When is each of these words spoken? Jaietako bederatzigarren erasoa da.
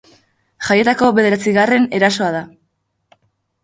Jaietako 0.69 1.11
bederatzigarren 1.19 1.87
erasoa 2.01 2.35
da. 2.41 2.45